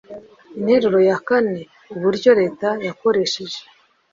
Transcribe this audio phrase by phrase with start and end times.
[0.57, 1.59] interuro ya kane
[1.95, 3.59] uburyo leta yakoresheje